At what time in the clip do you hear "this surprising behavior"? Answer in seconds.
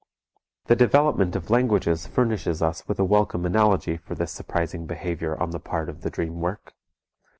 4.15-5.39